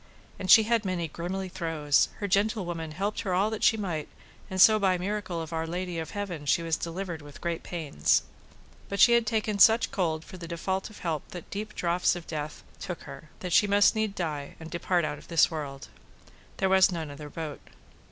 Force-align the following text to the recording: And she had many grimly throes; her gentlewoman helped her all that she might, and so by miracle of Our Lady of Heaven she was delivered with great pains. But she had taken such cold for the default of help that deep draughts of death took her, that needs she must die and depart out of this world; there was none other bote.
And 0.39 0.49
she 0.49 0.63
had 0.63 0.83
many 0.83 1.07
grimly 1.07 1.47
throes; 1.47 2.09
her 2.17 2.27
gentlewoman 2.27 2.89
helped 2.93 3.19
her 3.21 3.35
all 3.35 3.51
that 3.51 3.63
she 3.63 3.77
might, 3.77 4.07
and 4.49 4.59
so 4.59 4.79
by 4.79 4.97
miracle 4.97 5.39
of 5.39 5.53
Our 5.53 5.67
Lady 5.67 5.99
of 5.99 6.09
Heaven 6.09 6.47
she 6.47 6.63
was 6.63 6.75
delivered 6.75 7.21
with 7.21 7.39
great 7.39 7.61
pains. 7.61 8.23
But 8.89 8.99
she 8.99 9.11
had 9.11 9.27
taken 9.27 9.59
such 9.59 9.91
cold 9.91 10.25
for 10.25 10.37
the 10.37 10.47
default 10.47 10.89
of 10.89 10.97
help 10.97 11.27
that 11.29 11.51
deep 11.51 11.75
draughts 11.75 12.15
of 12.15 12.25
death 12.25 12.63
took 12.79 13.03
her, 13.03 13.29
that 13.41 13.45
needs 13.49 13.55
she 13.55 13.67
must 13.67 13.93
die 14.15 14.55
and 14.59 14.71
depart 14.71 15.05
out 15.05 15.19
of 15.19 15.27
this 15.27 15.51
world; 15.51 15.89
there 16.57 16.67
was 16.67 16.91
none 16.91 17.11
other 17.11 17.29
bote. 17.29 17.61